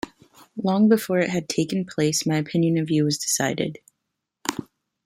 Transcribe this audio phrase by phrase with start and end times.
[0.57, 3.77] Long before it had taken place my opinion of you was decided.